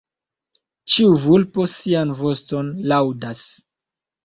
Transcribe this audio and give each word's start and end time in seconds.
Ĉiu 0.93 1.11
vulpo 1.25 1.67
sian 1.75 2.15
voston 2.23 2.73
laŭdas. 2.95 3.47